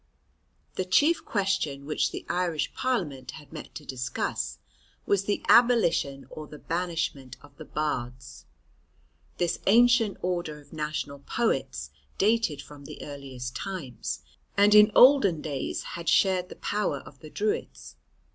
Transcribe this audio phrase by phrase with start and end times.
[0.77, 4.57] The chief question which the Irish parliament had met to discuss,
[5.05, 8.45] was the abolition or the banishment of the Bards.
[9.37, 14.23] This ancient order of national poets dated from the earliest times,
[14.57, 17.95] and in olden days had shared the power of the Druids.